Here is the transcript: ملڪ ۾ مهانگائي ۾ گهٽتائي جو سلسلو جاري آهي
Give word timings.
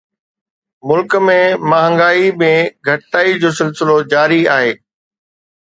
ملڪ 0.91 1.15
۾ 1.25 1.35
مهانگائي 1.73 2.33
۾ 2.45 2.49
گهٽتائي 2.89 3.39
جو 3.47 3.55
سلسلو 3.61 4.01
جاري 4.17 4.43
آهي 4.59 4.77